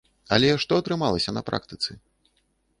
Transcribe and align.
Але 0.37 0.47
што 0.63 0.79
атрымалася 0.81 1.37
на 1.37 1.45
практыцы? 1.53 1.91